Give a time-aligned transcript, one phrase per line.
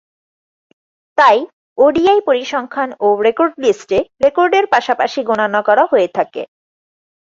[1.17, 1.37] তাই,
[1.77, 6.41] ওডিআই পরিসংখ্যান ও রেকর্ড লিস্ট-এ রেকর্ডের পাশাপাশি গণনা করা হয়ে থাকে।